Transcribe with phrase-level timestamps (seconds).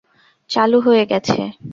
[0.49, 1.41] চালু হয়ে গেছে।